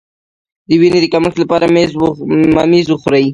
د 0.67 0.69
وینې 0.81 0.99
د 1.01 1.05
کمښت 1.13 1.37
لپاره 1.39 1.65
ممیز 2.57 2.85
وخورئ 2.89 3.25